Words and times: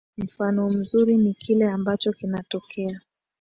mfano 0.17 0.69
mzuri 0.69 1.17
ni 1.17 1.33
kile 1.33 1.67
ambacho 1.69 2.11
kinatokea 2.11 3.01